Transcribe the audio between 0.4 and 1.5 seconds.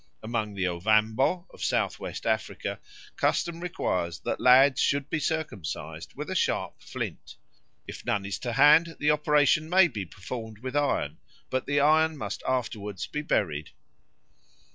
the Ovambo